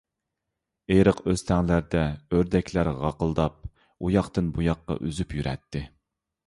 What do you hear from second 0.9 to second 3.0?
ئېرىق-ئۆستەڭلەردە ئۆردەكلەر